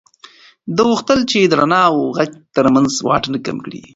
[0.75, 3.81] ده غوښتل چې د رڼا او غږ تر منځ واټن کم کړي.